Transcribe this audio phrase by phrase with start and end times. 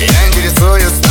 [0.00, 1.07] Я интересуюсь